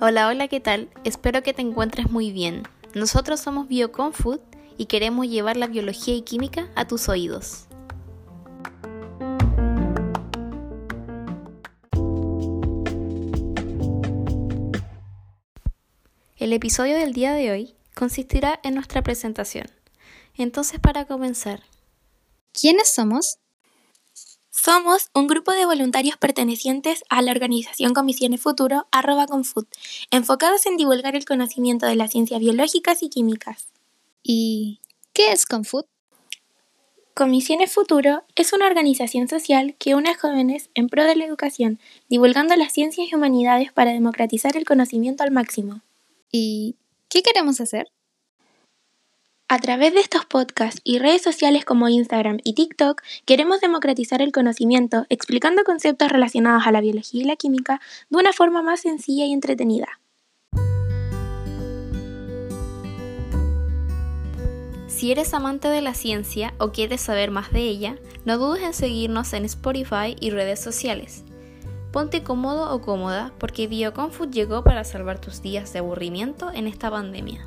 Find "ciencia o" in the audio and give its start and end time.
65.94-66.72